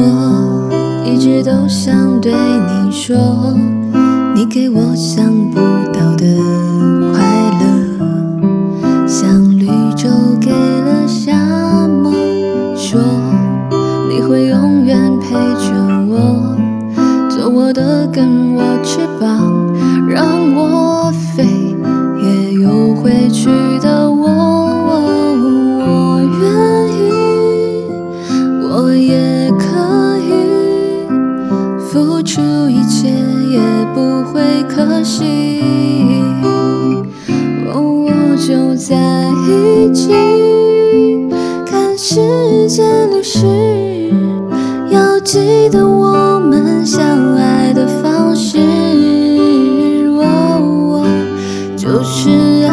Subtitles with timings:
[0.00, 3.16] 我一直都想对你说，
[4.32, 5.58] 你给我想不
[5.92, 6.24] 到的
[7.12, 7.20] 快
[7.60, 7.66] 乐，
[9.08, 10.08] 像绿洲
[10.40, 12.12] 给了沙漠，
[12.76, 13.00] 说
[14.08, 15.74] 你会永远陪着
[16.08, 16.54] 我，
[17.28, 19.52] 做我的根，我翅膀，
[20.08, 20.24] 让
[20.54, 20.87] 我
[28.88, 30.32] 我也可以
[31.78, 33.10] 付出一切
[33.50, 33.60] 也
[33.94, 35.60] 不会可惜。
[36.42, 37.04] 哦，
[37.74, 38.96] 我就在
[39.46, 40.08] 一起。
[41.66, 43.44] 看时间流逝，
[44.88, 48.58] 要记得我们相爱的方式。
[50.18, 51.04] 哦，我
[51.76, 52.30] 就是
[52.64, 52.67] 爱。